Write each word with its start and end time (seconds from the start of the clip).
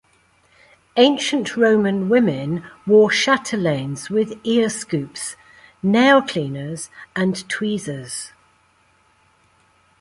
Ancient 0.97 1.55
Roman 1.55 2.09
women 2.09 2.63
wore 2.87 3.09
chatelaines 3.11 4.09
with 4.09 4.33
ear 4.43 4.67
scoops, 4.67 5.35
nail 5.83 6.23
cleaners, 6.23 6.89
and 7.15 7.47
tweezers. 7.47 8.31